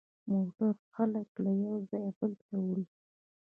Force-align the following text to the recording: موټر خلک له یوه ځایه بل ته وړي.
موټر 0.31 0.73
خلک 0.93 1.29
له 1.43 1.51
یوه 1.61 1.77
ځایه 1.89 2.11
بل 2.19 2.31
ته 2.43 2.53
وړي. 2.65 2.85